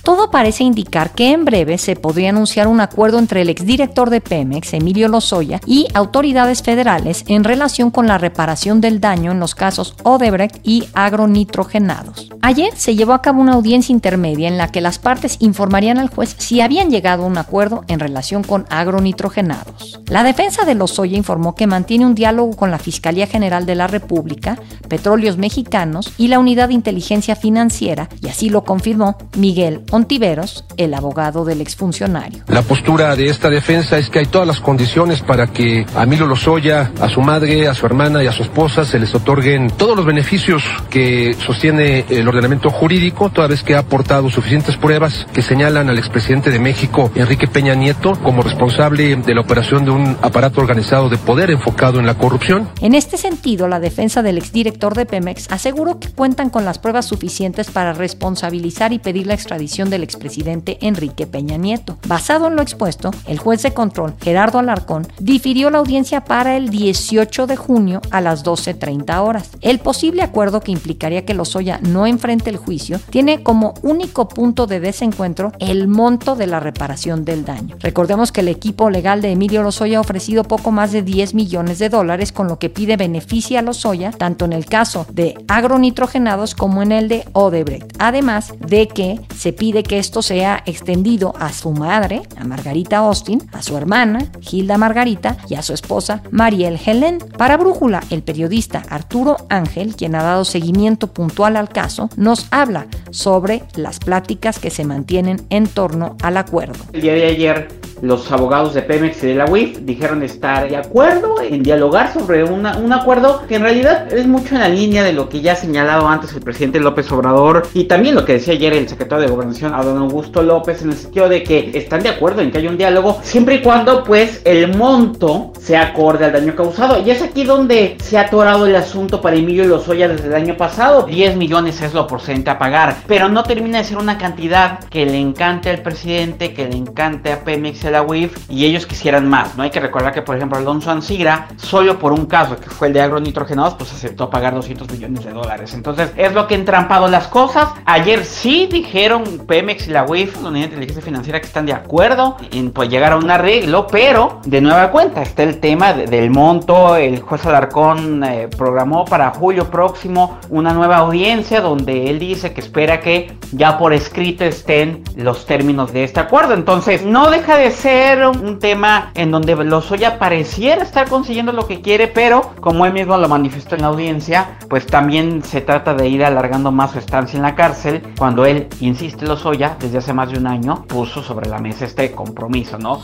Todo 0.07 0.31
parece 0.31 0.63
indicar 0.63 1.11
que 1.11 1.33
en 1.33 1.43
breve 1.43 1.77
se 1.77 1.97
podría 1.97 2.29
anunciar 2.29 2.69
un 2.69 2.79
acuerdo 2.79 3.19
entre 3.19 3.41
el 3.41 3.49
exdirector 3.49 4.09
de 4.09 4.21
Pemex, 4.21 4.73
Emilio 4.73 5.09
Lozoya, 5.09 5.59
y 5.65 5.85
autoridades 5.93 6.63
federales 6.63 7.25
en 7.27 7.43
relación 7.43 7.91
con 7.91 8.07
la 8.07 8.17
reparación 8.17 8.79
del 8.79 9.01
daño 9.01 9.33
en 9.33 9.41
los 9.41 9.53
casos 9.53 9.95
Odebrecht 10.03 10.61
y 10.63 10.85
agronitrogenados. 10.93 12.29
Ayer 12.41 12.73
se 12.77 12.95
llevó 12.95 13.11
a 13.11 13.21
cabo 13.21 13.41
una 13.41 13.55
audiencia 13.55 13.91
intermedia 13.91 14.47
en 14.47 14.57
la 14.57 14.71
que 14.71 14.79
las 14.79 14.97
partes 14.97 15.35
informarían 15.41 15.97
al 15.97 16.07
juez 16.07 16.37
si 16.37 16.61
habían 16.61 16.89
llegado 16.89 17.23
a 17.23 17.27
un 17.27 17.37
acuerdo 17.37 17.83
en 17.89 17.99
relación 17.99 18.43
con 18.43 18.65
agronitrogenados. 18.69 19.99
La 20.07 20.23
defensa 20.23 20.63
de 20.63 20.75
Lozoya 20.75 21.17
informó 21.17 21.53
que 21.53 21.67
mantiene 21.67 22.05
un 22.05 22.15
diálogo 22.15 22.55
con 22.55 22.71
la 22.71 22.79
Fiscalía 22.79 23.27
General 23.27 23.65
de 23.65 23.75
la 23.75 23.87
República, 23.87 24.57
Petróleos 24.87 25.35
Mexicanos 25.35 26.13
y 26.17 26.29
la 26.29 26.39
Unidad 26.39 26.69
de 26.69 26.75
Inteligencia 26.75 27.35
Financiera, 27.35 28.07
y 28.21 28.29
así 28.29 28.49
lo 28.49 28.63
confirmó 28.63 29.17
Miguel 29.35 29.81
Ontiveros, 29.97 30.63
el 30.77 30.93
abogado 30.93 31.43
del 31.43 31.59
exfuncionario. 31.59 32.43
La 32.49 32.61
postura 32.61 33.15
de 33.15 33.29
esta 33.29 33.49
defensa 33.49 33.97
es 33.97 34.11
que 34.11 34.19
hay 34.19 34.27
todas 34.27 34.47
las 34.47 34.59
condiciones 34.59 35.23
para 35.23 35.47
que 35.47 35.87
a 35.95 36.05
Milo 36.05 36.27
Lozoya, 36.27 36.91
a 37.01 37.09
su 37.09 37.19
madre, 37.21 37.67
a 37.67 37.73
su 37.73 37.83
hermana 37.87 38.23
y 38.23 38.27
a 38.27 38.31
su 38.31 38.43
esposa 38.43 38.85
se 38.85 38.99
les 38.99 39.15
otorguen 39.15 39.71
todos 39.71 39.97
los 39.97 40.05
beneficios 40.05 40.61
que 40.91 41.35
sostiene 41.43 42.05
el 42.09 42.27
ordenamiento 42.27 42.69
jurídico, 42.69 43.31
toda 43.31 43.47
vez 43.47 43.63
que 43.63 43.73
ha 43.73 43.79
aportado 43.79 44.29
suficientes 44.29 44.77
pruebas 44.77 45.25
que 45.33 45.41
señalan 45.41 45.89
al 45.89 45.97
expresidente 45.97 46.51
de 46.51 46.59
México, 46.59 47.09
Enrique 47.15 47.47
Peña 47.47 47.73
Nieto, 47.73 48.19
como 48.21 48.43
responsable 48.43 49.15
de 49.15 49.33
la 49.33 49.41
operación 49.41 49.83
de 49.83 49.89
un 49.89 50.15
aparato 50.21 50.61
organizado 50.61 51.09
de 51.09 51.17
poder 51.17 51.49
enfocado 51.49 51.99
en 51.99 52.05
la 52.05 52.19
corrupción. 52.19 52.69
En 52.81 52.93
este 52.93 53.17
sentido, 53.17 53.67
la 53.67 53.79
defensa 53.79 54.21
del 54.21 54.37
exdirector 54.37 54.93
de 54.93 55.07
Pemex 55.07 55.47
aseguró 55.49 55.99
que 55.99 56.09
cuentan 56.09 56.51
con 56.51 56.65
las 56.65 56.77
pruebas 56.77 57.07
suficientes 57.07 57.71
para 57.71 57.93
responsabilizar 57.93 58.93
y 58.93 58.99
pedir 58.99 59.25
la 59.25 59.33
extradición 59.33 59.86
del 59.89 60.03
expresidente 60.03 60.77
Enrique 60.81 61.27
Peña 61.27 61.57
Nieto. 61.57 61.97
Basado 62.07 62.47
en 62.47 62.55
lo 62.55 62.61
expuesto, 62.61 63.11
el 63.27 63.39
juez 63.39 63.61
de 63.63 63.73
control, 63.73 64.15
Gerardo 64.21 64.59
Alarcón, 64.59 65.07
difirió 65.19 65.69
la 65.69 65.79
audiencia 65.79 66.25
para 66.25 66.57
el 66.57 66.69
18 66.69 67.47
de 67.47 67.55
junio 67.55 68.01
a 68.11 68.21
las 68.21 68.43
12.30 68.43 69.19
horas. 69.21 69.49
El 69.61 69.79
posible 69.79 70.21
acuerdo 70.21 70.61
que 70.61 70.71
implicaría 70.71 71.25
que 71.25 71.33
Lozoya 71.33 71.79
no 71.81 72.05
enfrente 72.07 72.49
el 72.49 72.57
juicio 72.57 72.99
tiene 73.09 73.43
como 73.43 73.73
único 73.81 74.27
punto 74.27 74.67
de 74.67 74.79
desencuentro 74.79 75.51
el 75.59 75.87
monto 75.87 76.35
de 76.35 76.47
la 76.47 76.59
reparación 76.59 77.25
del 77.25 77.45
daño. 77.45 77.75
Recordemos 77.79 78.31
que 78.31 78.41
el 78.41 78.47
equipo 78.47 78.89
legal 78.89 79.21
de 79.21 79.31
Emilio 79.31 79.63
Lozoya 79.63 79.97
ha 79.97 80.01
ofrecido 80.01 80.43
poco 80.43 80.71
más 80.71 80.91
de 80.91 81.01
10 81.01 81.33
millones 81.33 81.79
de 81.79 81.89
dólares, 81.89 82.31
con 82.31 82.47
lo 82.47 82.59
que 82.59 82.69
pide 82.69 82.97
beneficia 82.97 83.59
a 83.59 83.61
Lozoya, 83.61 84.11
tanto 84.11 84.45
en 84.45 84.53
el 84.53 84.65
caso 84.65 85.05
de 85.11 85.35
agronitrogenados 85.47 86.55
como 86.55 86.81
en 86.81 86.91
el 86.91 87.07
de 87.07 87.25
Odebrecht. 87.33 87.95
Además 87.99 88.53
de 88.59 88.87
que 88.87 89.19
se 89.35 89.53
pide 89.53 89.76
que 89.83 89.99
esto 89.99 90.21
sea 90.21 90.63
extendido 90.65 91.33
a 91.39 91.51
su 91.51 91.71
madre, 91.71 92.21
a 92.37 92.43
Margarita 92.43 92.97
Austin, 92.97 93.47
a 93.51 93.61
su 93.61 93.77
hermana, 93.77 94.31
Hilda 94.41 94.77
Margarita, 94.77 95.37
y 95.49 95.55
a 95.55 95.61
su 95.61 95.73
esposa, 95.73 96.21
Mariel 96.31 96.79
Helen. 96.83 97.19
Para 97.37 97.57
Brújula, 97.57 98.01
el 98.09 98.23
periodista 98.23 98.83
Arturo 98.89 99.37
Ángel, 99.49 99.95
quien 99.95 100.15
ha 100.15 100.23
dado 100.23 100.45
seguimiento 100.45 101.07
puntual 101.13 101.55
al 101.57 101.69
caso, 101.69 102.09
nos 102.15 102.47
habla 102.51 102.87
sobre 103.11 103.63
las 103.75 103.99
pláticas 103.99 104.59
que 104.59 104.69
se 104.69 104.85
mantienen 104.85 105.45
en 105.49 105.67
torno 105.67 106.15
al 106.21 106.37
acuerdo. 106.37 106.83
El 106.93 107.01
día 107.01 107.13
de 107.13 107.25
ayer 107.25 107.86
los 108.01 108.31
abogados 108.31 108.73
de 108.73 108.81
Pemex 108.81 109.23
y 109.23 109.27
de 109.27 109.35
la 109.35 109.45
UIF 109.45 109.79
dijeron 109.79 110.23
estar 110.23 110.69
de 110.69 110.77
acuerdo 110.77 111.41
en 111.41 111.63
dialogar 111.63 112.13
sobre 112.13 112.43
un 112.43 112.65
acuerdo 112.65 113.43
que 113.47 113.55
en 113.55 113.63
realidad 113.63 114.11
es 114.13 114.25
mucho 114.25 114.55
en 114.55 114.61
la 114.61 114.69
línea 114.69 115.03
de 115.03 115.13
lo 115.13 115.29
que 115.29 115.41
ya 115.41 115.53
ha 115.53 115.55
señalado 115.55 116.07
antes 116.07 116.33
el 116.33 116.41
presidente 116.41 116.79
López 116.79 117.11
Obrador 117.11 117.67
y 117.73 117.85
también 117.85 118.15
lo 118.15 118.23
que 118.23 118.33
decía 118.33 118.53
ayer 118.53 118.73
el 118.73 118.87
secretario 118.87 119.25
de 119.25 119.31
Gobernación 119.31 119.73
Adán 119.73 119.97
Augusto 119.97 120.41
López 120.41 120.81
en 120.81 120.91
el 120.91 120.97
sentido 120.97 121.29
de 121.29 121.43
que 121.43 121.71
están 121.73 122.01
de 122.01 122.09
acuerdo 122.09 122.41
en 122.41 122.51
que 122.51 122.59
haya 122.59 122.69
un 122.69 122.77
diálogo 122.77 123.19
siempre 123.23 123.55
y 123.55 123.61
cuando 123.61 124.03
pues 124.03 124.41
el 124.45 124.75
monto 124.75 125.51
sea 125.59 125.87
acorde 125.87 126.25
al 126.25 126.33
daño 126.33 126.55
causado. 126.55 127.03
Y 127.05 127.11
es 127.11 127.21
aquí 127.21 127.43
donde 127.43 127.97
se 128.01 128.17
ha 128.17 128.21
atorado 128.21 128.65
el 128.65 128.75
asunto 128.75 129.21
para 129.21 129.35
Emilio 129.35 129.65
Lozoya 129.65 130.07
desde 130.07 130.27
el 130.27 130.35
año 130.35 130.55
pasado. 130.57 131.03
10 131.03 131.35
millones 131.35 131.81
es 131.81 131.93
lo 131.93 132.07
porcentaje 132.07 132.37
a 132.49 132.57
pagar 132.57 132.97
pero 133.07 133.29
no 133.29 133.43
termina 133.43 133.79
de 133.79 133.83
ser 133.83 133.97
una 133.97 134.17
cantidad 134.17 134.79
que 134.89 135.05
le 135.05 135.17
encante 135.17 135.69
al 135.69 135.81
presidente 135.81 136.53
que 136.53 136.67
le 136.67 136.75
encante 136.75 137.31
a 137.31 137.43
Pemex 137.43 137.83
la 137.91 138.01
UIF 138.01 138.49
y 138.49 138.65
ellos 138.65 138.85
quisieran 138.85 139.27
más. 139.29 139.55
No 139.55 139.63
hay 139.63 139.69
que 139.69 139.79
recordar 139.79 140.13
que, 140.13 140.21
por 140.21 140.35
ejemplo, 140.35 140.57
Alonso 140.57 140.91
Ansigra, 140.91 141.47
solo 141.57 141.99
por 141.99 142.11
un 142.11 142.25
caso 142.25 142.57
que 142.57 142.69
fue 142.69 142.87
el 142.87 142.93
de 142.93 143.01
agronitrogenados, 143.01 143.75
pues 143.75 143.93
aceptó 143.93 144.29
pagar 144.29 144.53
200 144.53 144.89
millones 144.91 145.25
de 145.25 145.31
dólares. 145.31 145.73
Entonces, 145.73 146.11
es 146.15 146.33
lo 146.33 146.47
que 146.47 146.55
han 146.55 146.65
trampado 146.65 147.07
las 147.07 147.27
cosas. 147.27 147.69
Ayer 147.85 148.25
sí 148.25 148.67
dijeron 148.71 149.45
Pemex 149.47 149.87
y 149.87 149.91
la 149.91 150.05
UIF, 150.05 150.41
la 150.41 150.49
Unidad 150.49 150.67
de 150.67 150.73
Inteligencia 150.73 151.03
Financiera, 151.03 151.39
que 151.39 151.47
están 151.47 151.65
de 151.65 151.73
acuerdo 151.73 152.37
en 152.51 152.71
pues, 152.71 152.89
llegar 152.89 153.13
a 153.13 153.17
un 153.17 153.29
arreglo, 153.29 153.87
pero 153.87 154.39
de 154.45 154.61
nueva 154.61 154.91
cuenta 154.91 155.21
está 155.21 155.43
el 155.43 155.59
tema 155.59 155.93
del 155.93 156.29
monto. 156.29 156.95
El 156.95 157.21
juez 157.21 157.45
Alarcón 157.45 158.23
eh, 158.23 158.47
programó 158.55 159.05
para 159.05 159.31
julio 159.31 159.69
próximo 159.69 160.39
una 160.49 160.73
nueva 160.73 160.97
audiencia 160.97 161.61
donde 161.61 162.09
él 162.09 162.19
dice 162.19 162.53
que 162.53 162.61
espera 162.61 162.99
que 162.99 163.37
ya 163.51 163.77
por 163.77 163.93
escrito 163.93 164.43
estén 164.43 165.03
los 165.15 165.45
términos 165.45 165.93
de 165.93 166.03
este 166.03 166.19
acuerdo. 166.19 166.53
Entonces, 166.53 167.03
no 167.03 167.29
deja 167.29 167.57
de 167.57 167.71
ser 167.77 168.25
un 168.25 168.59
tema 168.59 169.11
en 169.13 169.31
donde 169.31 169.55
Lozoya 169.55 170.19
pareciera 170.19 170.83
estar 170.83 171.07
consiguiendo 171.09 171.51
lo 171.51 171.67
que 171.67 171.81
quiere, 171.81 172.07
pero 172.07 172.53
como 172.59 172.85
él 172.85 172.93
mismo 172.93 173.17
lo 173.17 173.29
manifestó 173.29 173.75
en 173.75 173.81
la 173.81 173.87
audiencia, 173.87 174.57
pues 174.69 174.87
también 174.87 175.43
se 175.43 175.61
trata 175.61 175.93
de 175.93 176.07
ir 176.07 176.25
alargando 176.25 176.71
más 176.71 176.91
su 176.91 176.99
estancia 176.99 177.37
en 177.37 177.43
la 177.43 177.55
cárcel, 177.55 178.01
cuando 178.17 178.45
él, 178.45 178.67
insiste 178.79 179.25
Lozoya, 179.25 179.77
desde 179.79 179.99
hace 179.99 180.13
más 180.13 180.31
de 180.31 180.39
un 180.39 180.47
año, 180.47 180.85
puso 180.87 181.21
sobre 181.21 181.49
la 181.49 181.59
mesa 181.59 181.85
este 181.85 182.11
compromiso, 182.11 182.77
¿no? 182.77 183.01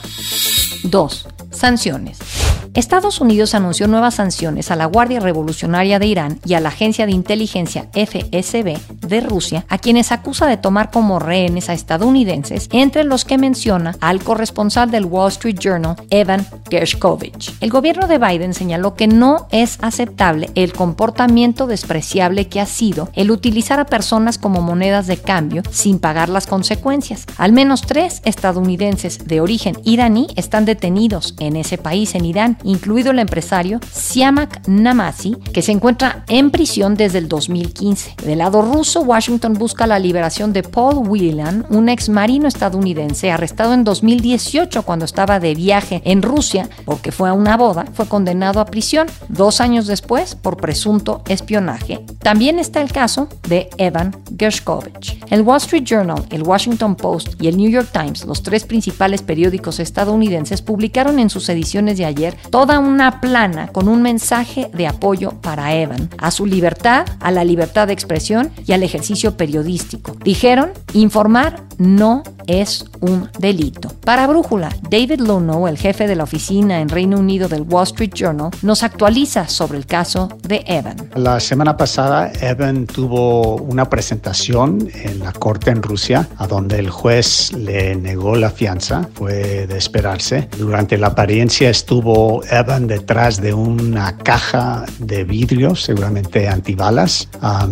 2. 0.83 1.27
Sanciones. 1.51 2.42
Estados 2.73 3.21
Unidos 3.21 3.53
anunció 3.53 3.87
nuevas 3.87 4.15
sanciones 4.15 4.71
a 4.71 4.75
la 4.75 4.87
Guardia 4.87 5.19
Revolucionaria 5.19 5.99
de 5.99 6.07
Irán 6.07 6.39
y 6.43 6.55
a 6.55 6.59
la 6.59 6.69
agencia 6.69 7.05
de 7.05 7.11
inteligencia 7.11 7.87
FSB 7.93 8.79
de 9.07 9.21
Rusia, 9.21 9.63
a 9.69 9.77
quienes 9.77 10.11
acusa 10.11 10.47
de 10.47 10.57
tomar 10.57 10.89
como 10.89 11.19
rehenes 11.19 11.69
a 11.69 11.73
estadounidenses, 11.73 12.69
entre 12.71 13.03
los 13.03 13.25
que 13.25 13.37
menciona 13.37 13.95
al 14.01 14.23
corresponsal 14.23 14.89
del 14.89 15.05
Wall 15.05 15.29
Street 15.29 15.59
Journal, 15.59 15.97
Evan 16.09 16.47
Gershkovich. 16.67 17.53
El 17.61 17.69
gobierno 17.69 18.07
de 18.07 18.17
Biden 18.17 18.55
señaló 18.55 18.95
que 18.95 19.05
no 19.05 19.45
es 19.51 19.77
aceptable 19.83 20.49
el 20.55 20.73
comportamiento 20.73 21.67
despreciable 21.67 22.47
que 22.47 22.59
ha 22.59 22.65
sido 22.65 23.09
el 23.13 23.29
utilizar 23.29 23.79
a 23.79 23.85
personas 23.85 24.39
como 24.39 24.61
monedas 24.61 25.05
de 25.05 25.17
cambio 25.17 25.61
sin 25.69 25.99
pagar 25.99 26.27
las 26.27 26.47
consecuencias. 26.47 27.27
Al 27.37 27.51
menos 27.51 27.83
tres 27.83 28.23
estadounidenses 28.25 29.27
de 29.27 29.41
origen 29.41 29.77
iraní 29.83 30.25
están 30.35 30.65
detenidos 30.65 31.35
en 31.37 31.55
ese 31.55 31.77
país, 31.77 32.15
en 32.15 32.25
Irán, 32.25 32.57
incluido 32.63 33.11
el 33.11 33.19
empresario 33.19 33.79
Siamak 33.91 34.67
Namasi, 34.67 35.35
que 35.53 35.61
se 35.61 35.71
encuentra 35.71 36.23
en 36.27 36.51
prisión 36.51 36.95
desde 36.95 37.19
el 37.19 37.27
2015. 37.27 38.15
Del 38.25 38.39
lado 38.39 38.61
ruso, 38.61 39.01
Washington 39.01 39.53
busca 39.53 39.87
la 39.87 39.99
liberación 39.99 40.53
de 40.53 40.63
Paul 40.63 41.07
Whelan, 41.07 41.65
un 41.69 41.89
ex 41.89 42.09
marino 42.09 42.47
estadounidense 42.47 43.31
arrestado 43.31 43.73
en 43.73 43.83
2018 43.83 44.83
cuando 44.83 45.05
estaba 45.05 45.39
de 45.39 45.55
viaje 45.55 46.01
en 46.05 46.21
Rusia 46.21 46.69
porque 46.85 47.11
fue 47.11 47.29
a 47.29 47.33
una 47.33 47.57
boda, 47.57 47.85
fue 47.93 48.07
condenado 48.07 48.59
a 48.59 48.65
prisión 48.65 49.07
dos 49.29 49.61
años 49.61 49.87
después 49.87 50.35
por 50.35 50.57
presunto 50.57 51.21
espionaje. 51.27 52.03
También 52.19 52.59
está 52.59 52.81
el 52.81 52.91
caso 52.91 53.27
de 53.47 53.69
Evan 53.77 54.15
Gershkovich. 54.37 55.19
El 55.29 55.41
Wall 55.41 55.57
Street 55.57 55.83
Journal, 55.83 56.23
el 56.29 56.43
Washington 56.43 56.95
Post 56.95 57.41
y 57.41 57.47
el 57.47 57.57
New 57.57 57.69
York 57.69 57.89
Times, 57.91 58.25
los 58.25 58.43
tres 58.43 58.63
principales 58.65 59.21
periódicos 59.21 59.79
estadounidenses, 59.79 60.61
publicaron 60.61 61.19
en 61.19 61.29
sus 61.29 61.49
ediciones 61.49 61.97
de 61.97 62.05
ayer 62.05 62.37
toda 62.53 62.77
una 62.77 63.19
plana 63.19 63.69
con 63.69 63.87
un 63.87 64.03
mensaje 64.03 64.69
de 64.73 64.85
apoyo 64.85 65.31
para 65.41 65.73
Evan, 65.73 66.11
a 66.19 66.29
su 66.29 66.45
libertad, 66.45 67.03
a 67.19 67.31
la 67.31 67.43
libertad 67.43 67.87
de 67.87 67.93
expresión 67.93 68.51
y 68.67 68.73
al 68.73 68.83
ejercicio 68.83 69.35
periodístico. 69.35 70.15
Dijeron, 70.23 70.71
informar 70.93 71.63
no 71.79 72.21
es 72.45 72.85
un 73.03 73.29
delito. 73.37 73.89
Para 74.05 74.27
Brújula, 74.27 74.69
David 74.89 75.19
Luno, 75.19 75.67
el 75.67 75.77
jefe 75.77 76.07
de 76.07 76.15
la 76.15 76.23
oficina 76.23 76.79
en 76.79 76.89
Reino 76.89 77.17
Unido 77.19 77.47
del 77.47 77.63
Wall 77.63 77.83
Street 77.83 78.13
Journal, 78.13 78.49
nos 78.61 78.81
actualiza 78.83 79.47
sobre 79.47 79.77
el 79.77 79.85
caso 79.85 80.29
de 80.41 80.63
Evan. 80.65 80.95
La 81.15 81.39
semana 81.39 81.75
pasada, 81.75 82.31
Evan 82.41 82.87
tuvo 82.87 83.57
una 83.57 83.89
presentación 83.89 84.89
en 84.93 85.19
la 85.19 85.33
corte 85.33 85.69
en 85.71 85.83
Rusia, 85.83 86.27
a 86.37 86.47
donde 86.47 86.79
el 86.79 86.89
juez 86.89 87.51
le 87.53 87.95
negó 87.95 88.35
la 88.35 88.49
fianza. 88.49 89.07
Fue 89.13 89.67
de 89.67 89.77
esperarse. 89.77 90.47
Durante 90.57 90.97
la 90.97 91.07
apariencia 91.07 91.69
estuvo 91.69 92.43
Evan 92.45 92.87
detrás 92.87 93.41
de 93.41 93.53
una 93.53 94.17
caja 94.17 94.85
de 94.99 95.23
vidrio, 95.23 95.75
seguramente 95.75 96.47
antibalas. 96.47 97.27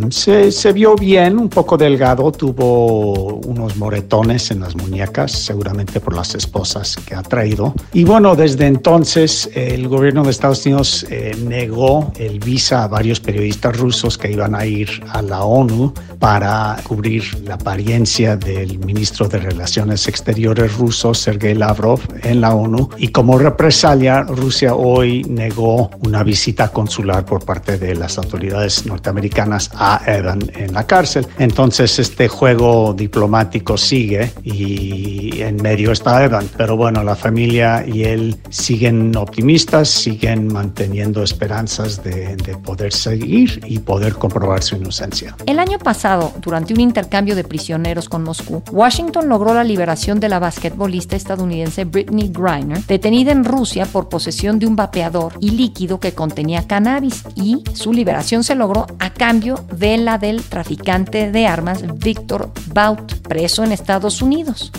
se, 0.10 0.52
se 0.52 0.74
vio 0.74 0.96
bien, 0.96 1.40
un 1.40 1.50
poco 1.50 1.78
delgado, 1.78 2.32
tuvo 2.32 3.36
unos 3.46 3.78
moretones 3.78 4.52
en 4.52 4.60
las 4.62 4.76
muñecas, 4.76 5.21
seguramente 5.28 6.00
por 6.00 6.16
las 6.16 6.36
esposas 6.36 6.96
que 6.98 7.16
ha 7.16 7.22
traído. 7.22 7.74
Y 7.94 8.04
bueno, 8.04 8.36
desde 8.36 8.68
entonces 8.68 9.50
el 9.54 9.88
gobierno 9.88 10.24
de 10.24 10.32
Estados 10.32 10.66
Unidos 10.66 11.06
eh, 11.10 11.36
negó 11.46 12.12
el 12.18 12.40
visa 12.40 12.84
a 12.84 12.88
varios 12.88 13.20
periodistas 13.20 13.78
rusos 13.78 14.18
que 14.18 14.32
iban 14.32 14.56
a 14.56 14.66
ir 14.66 15.04
a 15.10 15.22
la 15.22 15.44
ONU 15.44 15.94
para 16.20 16.78
cubrir 16.88 17.24
la 17.44 17.56
apariencia 17.56 18.36
del 18.38 18.80
ministro 18.80 19.28
de 19.28 19.40
Relaciones 19.40 20.08
Exteriores 20.08 20.78
ruso, 20.78 21.14
Sergei 21.14 21.56
Lavrov, 21.56 22.00
en 22.24 22.42
la 22.42 22.54
ONU. 22.54 22.90
Y 22.98 23.10
como 23.10 23.38
represalia, 23.38 24.24
Rusia 24.24 24.76
hoy 24.76 25.24
negó 25.24 25.90
una 26.02 26.24
visita 26.24 26.70
consular 26.70 27.26
por 27.26 27.44
parte 27.46 27.78
de 27.78 27.96
las 27.96 28.18
autoridades 28.18 28.86
norteamericanas 28.86 29.72
a 29.74 30.02
Evan 30.06 30.40
en 30.56 30.74
la 30.74 30.86
cárcel. 30.86 31.28
Entonces 31.40 32.00
este 32.00 32.28
juego 32.28 32.94
diplomático 32.94 33.78
sigue 33.78 34.32
y 34.44 35.11
en 35.42 35.58
medio 35.58 35.92
está 35.92 36.24
Evan. 36.24 36.48
Pero 36.58 36.78
bueno, 36.78 37.04
la 37.04 37.16
familia 37.16 37.86
y 37.86 38.04
él 38.04 38.36
siguen 38.50 39.16
optimistas, 39.16 39.90
siguen 39.90 40.48
manteniendo 40.48 41.24
esperanzas 41.24 42.04
de, 42.04 42.36
de 42.36 42.58
poder 42.58 42.94
seguir 42.94 43.62
y 43.66 43.80
poder 43.80 44.14
comprobar 44.14 44.64
su 44.64 44.76
inocencia. 44.76 45.36
El 45.46 45.60
año 45.60 45.80
pasado, 45.80 46.34
durante 46.42 46.74
un 46.74 46.80
intercambio 46.80 47.36
de 47.36 47.44
prisioneros 47.44 48.10
con 48.10 48.24
Moscú, 48.24 48.64
Washington 48.72 49.30
logró 49.30 49.54
la 49.54 49.64
liberación 49.64 50.20
de 50.20 50.30
la 50.30 50.40
basquetbolista 50.40 51.16
estadounidense 51.16 51.86
Britney 51.86 52.32
Griner, 52.34 52.84
detenida 52.86 53.32
en 53.32 53.44
Rusia 53.44 53.86
por 53.86 54.10
posesión 54.10 54.60
de 54.60 54.68
un 54.68 54.76
vapeador 54.76 55.34
y 55.40 55.52
líquido 55.52 56.00
que 56.00 56.14
contenía 56.14 56.68
cannabis, 56.68 57.24
y 57.36 57.64
su 57.74 57.94
liberación 57.94 58.44
se 58.44 58.56
logró 58.56 58.88
a 59.00 59.12
cambio 59.12 59.64
de 59.78 59.98
la 59.98 60.18
del 60.18 60.42
traficante 60.44 61.32
de 61.32 61.48
armas 61.48 61.84
Victor 62.00 62.52
Bout, 62.74 63.14
preso 63.28 63.64
en 63.64 63.72
Estados 63.72 64.22
Unidos. 64.22 64.72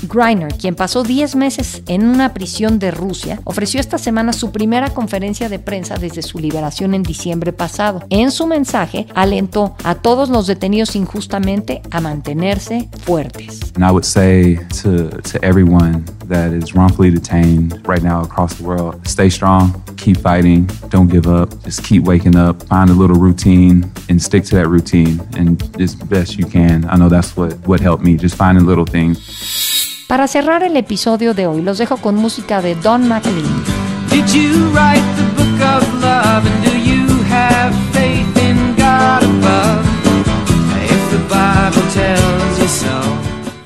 Quien 0.57 0.77
pasó 0.77 1.03
10 1.03 1.35
meses 1.35 1.83
en 1.89 2.07
una 2.07 2.33
prisión 2.33 2.79
de 2.79 2.93
Rusia, 2.93 3.41
ofreció 3.43 3.81
esta 3.81 3.99
semana 3.99 4.33
su 4.33 4.53
primera 4.53 4.91
conferencia 4.91 5.49
de 5.49 5.59
prensa 5.59 5.97
desde 5.97 6.23
su 6.23 6.39
liberación 6.39 6.95
en 6.95 7.03
diciembre 7.03 7.53
pasado. 7.53 8.05
En 8.09 8.31
su 8.31 8.47
mensaje, 8.47 9.09
alentó 9.17 9.75
a 9.83 9.97
todos 9.97 10.29
los 10.29 10.47
detenidos 10.47 10.95
injustamente 10.95 11.83
a 11.91 12.01
mantenerse 12.01 12.89
fuertes. 13.05 13.73
And 13.75 13.85
I 13.85 13.91
would 13.91 14.05
say 14.05 14.61
to, 14.83 15.09
to 15.23 15.45
everyone 15.45 16.05
that 16.29 16.53
is 16.53 16.73
wrongfully 16.73 17.11
detained 17.11 17.85
right 17.85 18.05
now 18.05 18.23
across 18.23 18.55
the 18.55 18.65
world, 18.65 19.05
stay 19.05 19.29
strong, 19.29 19.83
keep 19.97 20.19
fighting, 20.19 20.69
don't 20.91 21.11
give 21.11 21.27
up, 21.27 21.51
just 21.65 21.83
keep 21.83 22.05
waking 22.05 22.37
up, 22.37 22.63
find 22.69 22.91
a 22.91 22.95
little 22.95 23.19
routine 23.19 23.91
and 24.09 24.23
stick 24.23 24.45
to 24.45 24.55
that 24.55 24.69
routine 24.69 25.21
and 25.37 25.61
as 25.81 25.97
best 25.97 26.39
you 26.39 26.47
can. 26.47 26.85
I 26.89 26.97
know 26.97 27.09
that's 27.09 27.37
what, 27.37 27.55
what 27.67 27.81
helped 27.81 28.05
me, 28.05 28.17
just 28.17 28.37
finding 28.37 28.67
little 28.67 28.87
things. 28.87 29.83
Para 30.13 30.29
cerrar 30.29 30.63
el 30.63 30.77
episodio 30.77 31.33
de 31.33 31.47
hoy, 31.47 31.63
los 31.63 31.79
dejo 31.79 31.97
con 31.97 32.17
música 32.17 32.61
de 32.61 32.75
Don 32.75 33.09
McLean. 33.09 33.65
Did 34.11 34.27
you 34.27 34.69
write 34.75 35.01
the 35.17 35.43
book 35.43 35.59
of 35.63 36.03
love 36.03 36.45
and 36.47 36.63
do 36.63 36.77
you 36.77 37.07
have 37.31 37.75
faith 37.95 38.42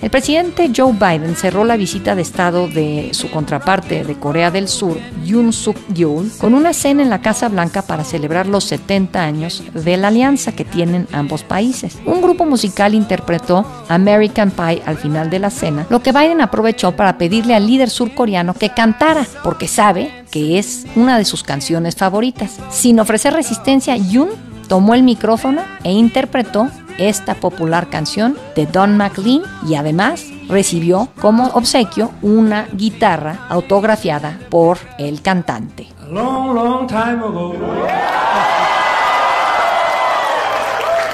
El 0.06 0.10
presidente 0.10 0.70
Joe 0.74 0.92
Biden 0.92 1.34
cerró 1.34 1.64
la 1.64 1.76
visita 1.76 2.14
de 2.14 2.22
Estado 2.22 2.68
de 2.68 3.08
su 3.10 3.28
contraparte 3.28 4.04
de 4.04 4.14
Corea 4.14 4.52
del 4.52 4.68
Sur, 4.68 5.00
Yoon 5.24 5.52
Suk 5.52 5.76
Yeol, 5.92 6.30
con 6.38 6.54
una 6.54 6.72
cena 6.74 7.02
en 7.02 7.10
la 7.10 7.22
Casa 7.22 7.48
Blanca 7.48 7.82
para 7.82 8.04
celebrar 8.04 8.46
los 8.46 8.62
70 8.66 9.20
años 9.20 9.64
de 9.74 9.96
la 9.96 10.06
alianza 10.06 10.52
que 10.52 10.64
tienen 10.64 11.08
ambos 11.10 11.42
países. 11.42 11.98
Un 12.06 12.22
grupo 12.22 12.46
musical 12.46 12.94
interpretó 12.94 13.66
American 13.88 14.52
Pie 14.52 14.80
al 14.86 14.96
final 14.96 15.28
de 15.28 15.40
la 15.40 15.50
cena, 15.50 15.88
lo 15.90 16.00
que 16.00 16.12
Biden 16.12 16.40
aprovechó 16.40 16.92
para 16.92 17.18
pedirle 17.18 17.56
al 17.56 17.66
líder 17.66 17.90
surcoreano 17.90 18.54
que 18.54 18.70
cantara, 18.70 19.26
porque 19.42 19.66
sabe 19.66 20.12
que 20.30 20.60
es 20.60 20.86
una 20.94 21.18
de 21.18 21.24
sus 21.24 21.42
canciones 21.42 21.96
favoritas. 21.96 22.60
Sin 22.70 23.00
ofrecer 23.00 23.32
resistencia, 23.32 23.96
Yoon 23.96 24.28
tomó 24.68 24.94
el 24.94 25.02
micrófono 25.02 25.62
e 25.82 25.90
interpretó 25.90 26.70
esta 26.98 27.34
popular 27.34 27.88
canción 27.88 28.36
de 28.54 28.66
Don 28.66 28.96
McLean 28.96 29.42
y 29.66 29.74
además 29.74 30.24
recibió 30.48 31.08
como 31.20 31.46
obsequio 31.48 32.12
una 32.22 32.68
guitarra 32.72 33.46
autografiada 33.48 34.38
por 34.50 34.78
el 34.98 35.22
cantante. 35.22 35.88
A 36.02 36.06
long, 36.06 36.54
long 36.54 36.86
time 36.86 37.22
ago. 37.22 37.54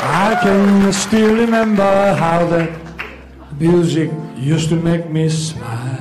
I 0.04 0.34
can 0.42 0.92
still 0.92 1.36
remember 1.36 2.14
how 2.18 2.46
that 2.48 2.68
music 3.58 4.10
used 4.36 4.68
to 4.68 4.76
make 4.76 5.08
me 5.10 5.28
smile. 5.28 5.92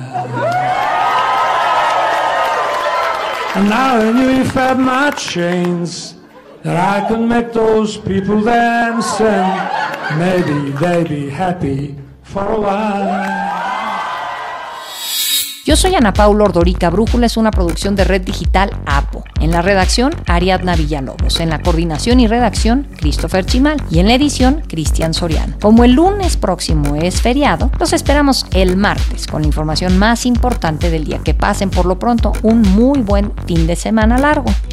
And 3.54 3.68
now 3.68 3.96
I 3.96 4.12
knew 4.12 4.40
if 4.40 4.56
I 4.56 4.74
my 4.74 5.10
chains 5.10 6.14
that 6.64 6.76
I 6.76 7.08
could 7.08 7.20
make 7.20 7.52
those 7.52 7.98
people 7.98 8.42
dance 8.42 9.18
maybe 10.18 10.72
be 11.08 11.30
happy 11.30 11.96
for 12.22 12.42
a 12.42 12.60
while. 12.60 13.52
Yo 15.64 15.76
soy 15.76 15.94
Ana 15.94 16.12
Paula 16.12 16.44
Ordorica. 16.44 16.90
Brújula 16.90 17.26
es 17.26 17.36
una 17.36 17.52
producción 17.52 17.94
de 17.94 18.02
Red 18.02 18.22
Digital 18.22 18.70
APO. 18.84 19.22
En 19.40 19.52
la 19.52 19.62
redacción, 19.62 20.12
Ariadna 20.26 20.74
Villalobos. 20.74 21.38
En 21.38 21.50
la 21.50 21.62
coordinación 21.62 22.18
y 22.18 22.26
redacción, 22.26 22.88
Christopher 22.96 23.46
Chimal. 23.46 23.80
Y 23.88 24.00
en 24.00 24.08
la 24.08 24.14
edición, 24.14 24.62
Cristian 24.66 25.14
Soriano. 25.14 25.56
Como 25.60 25.84
el 25.84 25.92
lunes 25.92 26.36
próximo 26.36 26.96
es 26.96 27.22
feriado, 27.22 27.70
los 27.78 27.92
esperamos 27.92 28.44
el 28.52 28.76
martes 28.76 29.28
con 29.28 29.42
la 29.42 29.46
información 29.46 29.98
más 29.98 30.26
importante 30.26 30.90
del 30.90 31.04
día. 31.04 31.20
Que 31.22 31.32
pasen 31.32 31.70
por 31.70 31.86
lo 31.86 31.96
pronto 31.96 32.32
un 32.42 32.62
muy 32.62 33.00
buen 33.00 33.32
fin 33.46 33.68
de 33.68 33.76
semana 33.76 34.18
largo. 34.18 34.50